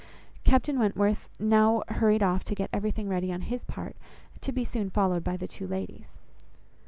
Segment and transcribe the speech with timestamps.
[0.43, 3.95] Captain Wentworth now hurried off to get everything ready on his part,
[4.33, 6.17] and to be soon followed by the two ladies.